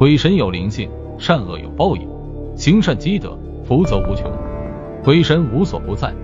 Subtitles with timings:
[0.00, 2.08] 鬼神有灵性，善恶有报应，
[2.56, 4.32] 行善积德，福泽无穷。
[5.04, 6.14] 鬼神无所不在，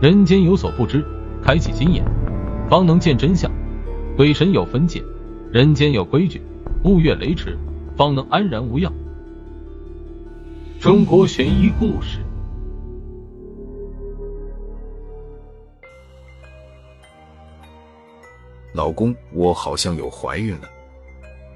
[0.00, 1.04] 人间有所不知，
[1.40, 2.04] 开启心眼，
[2.68, 3.48] 方能见真相。
[4.16, 5.00] 鬼神有分界，
[5.52, 6.42] 人间有规矩，
[6.82, 7.56] 勿越雷池，
[7.96, 8.92] 方能安然无恙。
[10.80, 12.18] 中国悬疑故事。
[18.74, 20.68] 老公，我好像有怀孕了。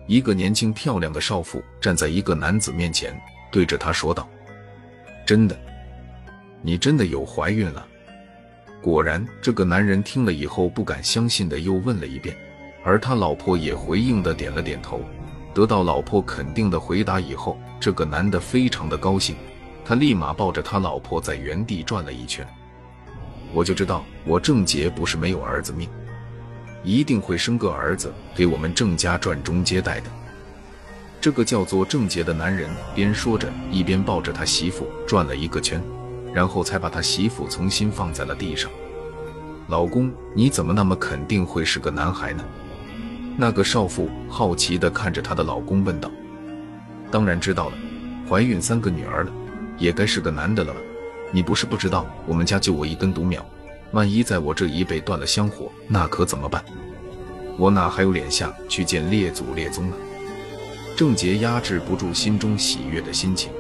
[0.07, 3.19] 一个年轻漂亮的少妇站在一个男子面前，
[3.51, 4.28] 对着他说道
[5.27, 5.59] ：“真的，
[6.62, 7.87] 你真的有怀孕了？”
[8.80, 12.37] 果然，这个男人听了以后不敢相信的又问了一遍，
[12.84, 15.00] 而他老婆也回应的点了点头。
[15.52, 19.34] 得到老婆肯定的回答以后，这个男的非常的高兴，
[19.84, 22.47] 他立马抱着他老婆在原地转了一圈。
[23.52, 25.88] 我就知道，我郑杰不是没有儿子命。
[26.86, 30.06] 一定会生个儿子给我们郑家传宗接代的。
[31.20, 35.83] 这个叫做郑杰的男人边说着，一边抱着他媳妇转了一个圈，
[36.33, 38.70] 然后才把他媳妇重新放在了地上。
[39.66, 42.44] 老公，你怎么那么肯定会是个男孩呢？
[43.36, 46.08] 那个少妇好奇地看着她的老公问道。
[47.11, 47.74] 当然知道了，
[48.30, 49.33] 怀孕三个女儿了，
[49.77, 50.78] 也该是个男的了吧？
[51.33, 53.44] 你不是不知道，我们家就我一根独苗。
[53.97, 56.62] 万一在我这一辈断了香火，那可怎么办？
[57.56, 59.97] 我哪还有脸下去见列祖列宗啊？
[60.94, 63.50] 郑杰压制不住心中喜悦的心情，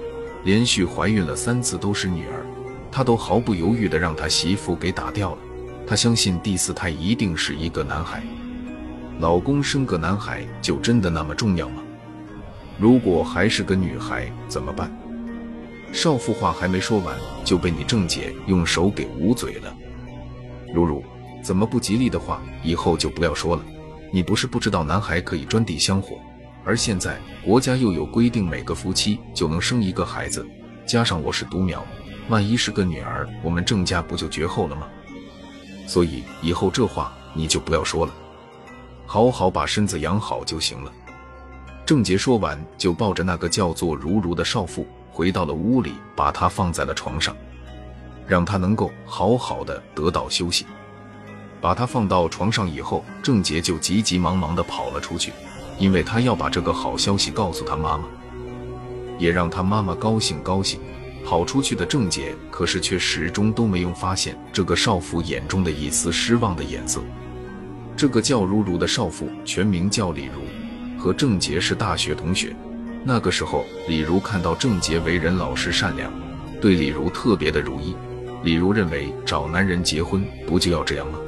[0.44, 2.44] 连续怀孕了三次都是女儿，
[2.92, 5.38] 他都毫不犹豫地让他媳妇给打掉了。
[5.86, 8.22] 他相信第四胎一定是一个男孩。
[9.20, 11.82] 老公生个男孩就真的那么重要吗？
[12.78, 14.94] 如果还是个女孩怎么办？
[15.94, 19.74] 少妇话还没说完，就被你郑姐用手给捂嘴了。
[20.76, 21.02] 如如，
[21.42, 23.62] 怎么不吉利的话，以后就不要说了。
[24.12, 26.18] 你不是不知道男孩可以专递香火，
[26.64, 30.46] 而现在国家又有规定，每个夫妻就能生一个孩子，
[30.84, 31.82] 加上我是独苗，
[32.28, 34.86] 万一是个女儿，我们郑家不就绝后了吗？
[35.86, 38.12] 所以以后这话你就不要说了，
[39.06, 40.92] 好好把身子养好就行了。
[41.86, 47.36] 郑杰说完，就抱着那个叫做如如的少妇回到了屋里，把她放在了床上。
[48.26, 50.66] 让他能够好好的得到休息。
[51.60, 55.32] 把他放到床上以后，郑杰就急急忙忙的跑了出去，
[55.78, 58.04] 因为他要把这个好消息告诉他妈妈，
[59.18, 60.78] 也让他妈妈高兴高兴。
[61.24, 67.00] 跑出去的郑杰可是却始终都没有发现这个少妇眼中的一丝失望的眼色。
[67.96, 70.42] 这个叫如如的少妇全名叫李如，
[71.02, 72.54] 和郑杰是大学同学。
[73.02, 76.12] 那个时候，李如看到郑杰为人老实善良，
[76.60, 77.96] 对李如特别的如意。
[78.46, 81.18] 李如认为找男人结婚不就要这样吗？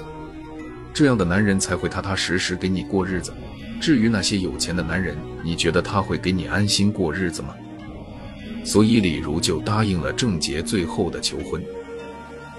[0.94, 3.34] 这样的男人才会踏踏实实给你过日子。
[3.80, 7.56] 至于那些有钱的男人，你觉得他会给你安心过日子吗？
[8.64, 11.60] 所以李如就答应了郑杰最后的求婚。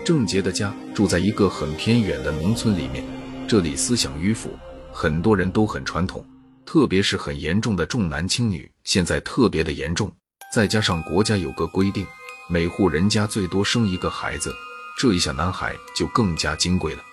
[0.04, 3.02] 郑杰的家住在一个很偏远的农村里面，
[3.48, 4.50] 这里思想迂腐，
[4.92, 6.22] 很多人都很传统，
[6.66, 10.12] 特别是很严重的重男轻女，现在特别的严重。
[10.54, 12.06] 再加上国家有个规定。
[12.52, 14.52] 每户人家最多生一个孩子，
[14.98, 17.04] 这一下男孩就更加金贵了。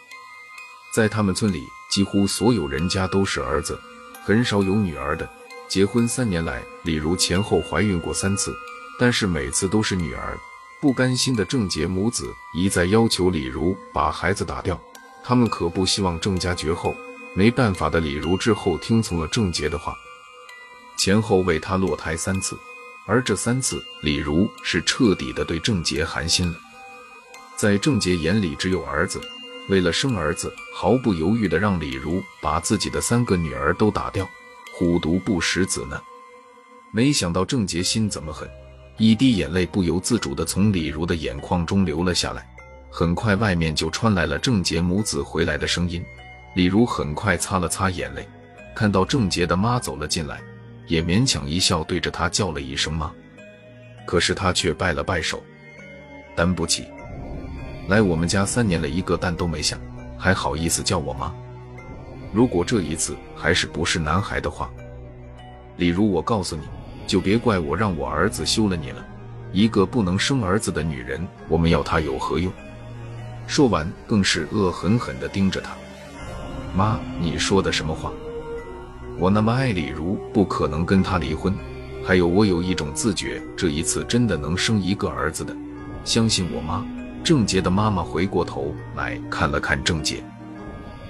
[0.95, 3.79] 在他们村里，几乎所有人家都是儿子，
[4.25, 5.29] 很少有女儿的。
[5.69, 8.57] 结婚三年来，李如前后怀孕过三次，
[8.99, 10.39] 但是每次都是女儿。
[10.81, 14.81] 不甘心的郑杰母子一再要求李如把孩子打掉，
[15.23, 16.97] 他们可不希望郑家绝后。
[17.35, 19.95] 没办法的李如之后听从了郑杰的话，
[20.97, 22.59] 前后为他落胎三次。
[23.07, 26.59] 而这三次，李如是彻底的对郑杰寒心了。
[27.57, 29.21] 在郑杰眼里，只有儿子。
[29.69, 34.29] 为了生儿子，毫不犹豫的让李如把自己的三个女儿都打掉，
[34.75, 36.01] 虎毒不食子呢。
[36.93, 38.49] 没想到郑杰心怎么狠，
[38.97, 42.49] 一滴眼泪不由自主的从李如的眼眶中流了下来。
[42.91, 46.05] 很快，外面就传来了郑杰母子回来的声音。
[46.55, 48.27] 李如很快擦了擦眼泪，
[48.75, 50.41] 看到郑杰的妈走了进来。
[50.87, 53.13] 也勉强一笑，对着他叫了一声妈，
[54.07, 55.43] 可是他却摆了摆手，
[56.35, 56.87] 担不起。
[57.89, 59.79] 来我们家三年了，一个蛋都没下，
[60.19, 61.35] 还好意思叫我妈？
[62.33, 64.71] 如果这一次还是不是男孩的话，
[65.77, 66.63] 李如，我告诉你，
[67.07, 69.07] 就别怪我让我儿子休了你了。
[69.53, 72.53] 一个不能生儿子的女人，我们要她有何用？
[73.47, 75.71] 说完，更是恶狠狠地盯着他。
[76.75, 78.13] 妈，你说的什么话？
[79.19, 81.55] 我那么爱李如，不可能跟她离婚。
[82.05, 85.57] 还有，我有一种自觉，这一次真的能生一个儿子的。
[86.05, 86.87] 相信我妈。
[87.25, 90.23] 郑杰的妈妈回过头来看了看郑杰，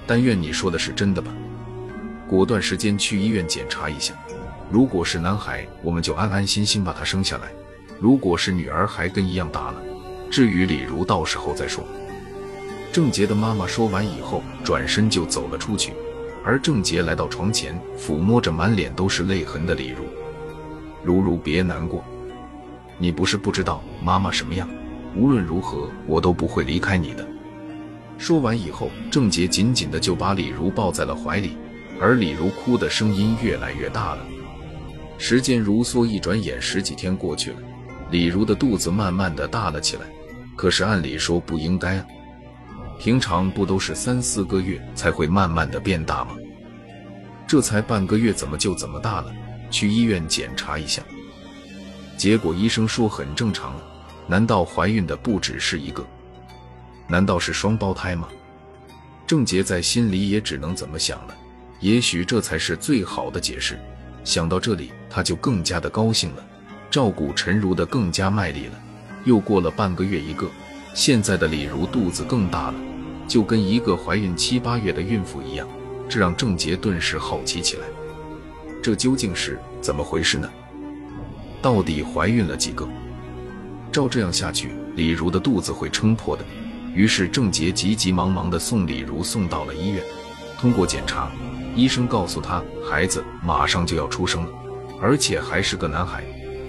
[0.07, 1.31] 但愿你说的是真的吧。
[2.27, 4.15] 果断时间去医院检查一下。
[4.71, 7.43] 如果是男孩，我们就安安心心把他生下来；
[7.99, 9.75] 如果是女儿，还跟一样大了。
[10.31, 11.83] 至于李如，到时候再说。
[12.91, 15.93] 郑杰的妈妈说完以后，转身就走了出去。
[16.43, 20.05] 而郑杰来到床前，抚摸着满脸都是泪痕的李如
[21.03, 22.03] ：“如如，别难过，
[22.97, 24.67] 你不是不知道妈妈什么样。
[25.15, 27.27] 无论如何，我都不会离开你的。”
[28.17, 31.57] 说完以后，郑杰紧紧的就把李如抱在了怀里，
[31.99, 34.25] 而李如哭的声音越来越大了。
[35.17, 37.57] 时间如梭，一转眼十几天过去了，
[38.09, 40.03] 李如的肚子慢慢的大了起来。
[40.55, 42.05] 可是按理说不应该啊，
[42.99, 46.31] 平常不都是三四个月才会慢慢的变大吗？
[47.47, 49.33] 这才半个月，怎么就这么大了？
[49.69, 51.01] 去医院检查一下。
[52.17, 53.75] 结果医生说很正常。
[54.29, 56.05] 难道怀孕的不只是一个？
[57.07, 58.27] 难道是双胞胎吗？
[59.25, 61.35] 郑杰在心里也只能怎么想了。
[61.79, 63.79] 也许这才是最好的解释。
[64.25, 66.45] 想到这里，他就更加的高兴了，
[66.91, 68.73] 照顾陈如的更加卖力了。
[69.23, 70.49] 又过了半个月一个，
[70.97, 72.75] 现在的李如肚子更大了，
[73.27, 75.67] 就跟一个怀孕七八月的孕妇一样，
[76.09, 77.83] 这让郑杰顿时好奇起来。
[78.81, 80.49] 这究竟是怎么回事呢？
[81.61, 82.89] 到底怀孕了几个？
[83.91, 86.43] 照这样下去，李如的肚子会撑破的。
[86.95, 90.03] 于是郑杰急急忙忙地送李如送到了医院，
[90.59, 91.31] 通过检查。
[91.75, 94.49] 医生告诉他，孩子马上就要出生了，
[94.99, 96.23] 而且还是个男孩。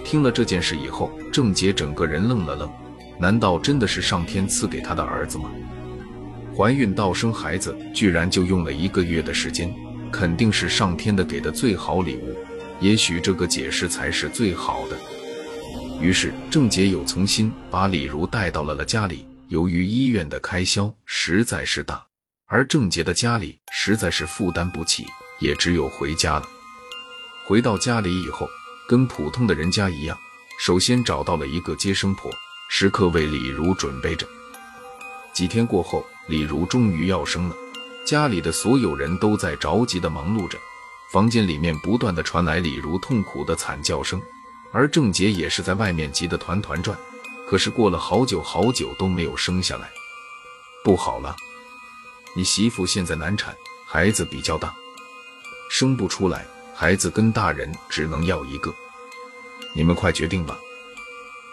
[0.04, 2.70] 听了这件事以后，郑杰整个人愣了愣。
[3.20, 5.50] 难道真的是上天赐给他的儿子吗？
[6.56, 9.74] 怀孕到生孩子居然就用了一个月的时间，
[10.10, 12.36] 肯定是上天的给的最好礼物。
[12.80, 14.96] 也许这个解释才是最好的。
[16.00, 19.26] 于是郑杰又从新把李如带到了了家里。
[19.48, 22.04] 由于医院的开销实在是大。
[22.46, 25.06] 而郑杰的家里实在是负担不起，
[25.38, 26.46] 也只有回家了。
[27.46, 28.48] 回到家里以后，
[28.88, 30.16] 跟普通的人家一样，
[30.58, 32.30] 首先找到了一个接生婆，
[32.70, 34.26] 时刻为李如准备着。
[35.32, 37.56] 几天过后，李如终于要生了，
[38.06, 40.58] 家里的所有人都在着急的忙碌着，
[41.10, 44.20] 房间里面不断的传来李如痛苦的惨叫声，
[44.70, 46.96] 而郑杰也是在外面急得团团转。
[47.46, 49.90] 可是过了好久好久都没有生下来，
[50.84, 51.34] 不好了！
[52.36, 53.56] 你媳妇现在难产，
[53.86, 54.74] 孩子比较大，
[55.70, 58.70] 生不出来，孩子跟大人只能要一个，
[59.74, 60.58] 你们快决定吧，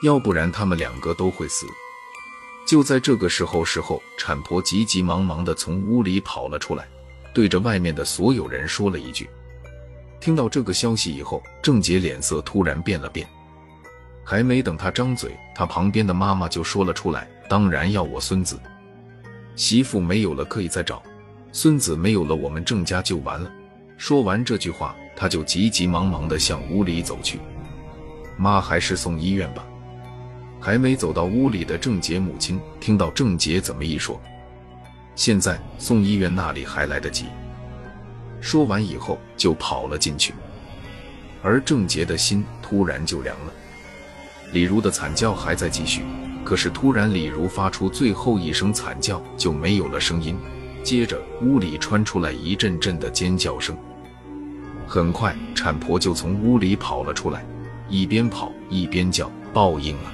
[0.03, 1.65] 要不然他们两个都会死。
[2.67, 6.87] 就在这个时候，时候产婆急急忙忙地从屋里跑了出来，
[7.33, 9.29] 对着外面的所有人说了一句。
[10.19, 13.27] 听到这个消息以后，郑杰脸色突然变了变，
[14.23, 18.59] 还没等他张嘴，他旁边的妈妈就说了出来：“当然要我孙子。”
[19.55, 21.03] 媳妇没有了，可以再找；
[21.51, 23.51] 孙子没有了，我们郑家就完了。
[23.97, 27.39] 说完这句话，他就急急忙忙地向屋里走去。
[28.35, 29.63] 妈，还是送医院吧。
[30.65, 34.19] 还没走到屋里的郑杰母亲听到郑杰怎么一说，
[35.13, 37.25] 现在送医院那里还来得及。
[38.41, 40.33] 说完以后就跑了进去，
[41.43, 43.53] 而郑杰的心突然就凉了。
[44.53, 46.01] 李如的惨叫还在继续。
[46.43, 50.35] 可是突然，李如发出最后一声惨叫，就没有了声音。
[50.83, 53.77] 接着，屋里传出来一阵阵的尖叫声。
[54.87, 57.45] 很快，产婆就从屋里跑了出来，
[57.87, 60.11] 一边跑一边叫：“报应啊！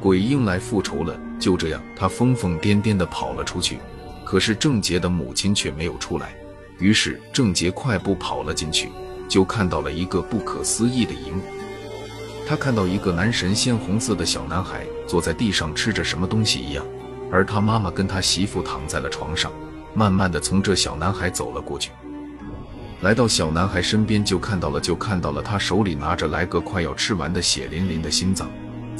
[0.00, 3.78] 鬼婴来复仇了！”就这样，他疯疯癫癫地跑了出去。
[4.24, 6.34] 可是郑杰的母亲却没有出来。
[6.78, 8.88] 于是，郑杰快步跑了进去，
[9.28, 11.42] 就看到了一个不可思议的一幕。
[12.46, 16.84] 他看到一个男神鲜红色的小男孩坐在地上吃着什么东西一样，
[17.30, 19.52] 而他妈妈跟他媳妇躺在了床上，
[19.94, 21.90] 慢慢的从这小男孩走了过去，
[23.02, 28.50] 来到小男孩身边就看到了就看到了他手里拿着来个快要吃完的血淋淋的心脏，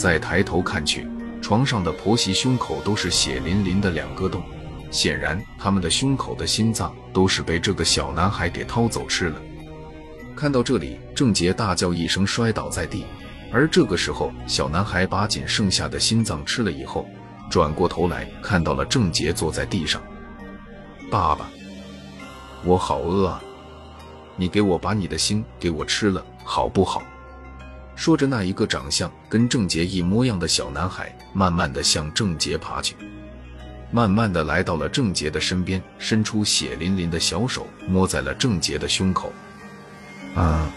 [0.01, 1.07] 再抬头看去，
[1.43, 4.43] 床上的婆媳胸口都是血淋淋的两个洞，
[4.91, 9.37] 显然他们的胸口的心脏都是被这个小男孩给掏走吃了。
[10.35, 13.05] 看到这里，郑杰大叫一声，摔倒在地。
[13.53, 17.07] 而这个时候，小男孩把仅剩下的心脏吃了以后，
[17.51, 20.01] 转过头来看到了郑杰坐在地上。
[21.11, 21.51] 爸爸，
[22.65, 23.43] 我好饿啊！
[24.35, 27.03] 你给我把你的心给我吃了，好不好？
[28.01, 32.97] 说着，那一个长相跟郑杰一模样的小男孩，慢慢的向郑杰爬去，
[33.91, 39.31] 慢慢的来到了郑杰的身边，伸出血淋淋的小手摸在了郑杰的胸口。
[40.35, 40.73] 啊！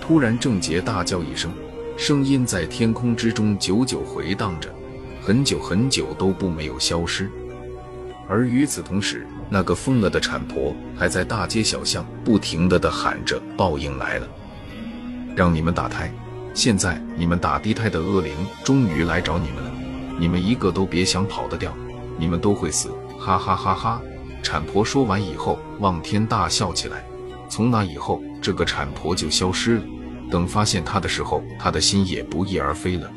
[0.00, 1.50] 突然，郑杰大叫一声。
[1.96, 4.72] 声音在天空之中久久回荡着，
[5.20, 7.28] 很久很久都不没有消失。
[8.28, 14.28] 而与此同时，那个疯了的产婆还在大街小巷不停的的喊着：“报应来了，
[15.34, 16.08] 让你们打胎。
[16.54, 18.32] 现在你们打低胎的恶灵
[18.64, 19.70] 终于来找你们了，
[20.18, 21.72] 你们一个都别想跑得掉，
[22.18, 22.90] 你们都会死！
[23.18, 24.02] 哈哈哈哈！
[24.42, 27.04] 产婆说完以后，望天大笑起来。
[27.48, 29.82] 从那以后，这个产婆就消失了。
[30.30, 33.10] 等发现她的时候，她的心也不翼而飞了。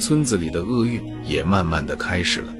[0.00, 2.52] 村子里的厄运也慢慢的开始了。